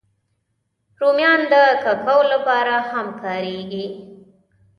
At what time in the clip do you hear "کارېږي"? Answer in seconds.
3.21-3.87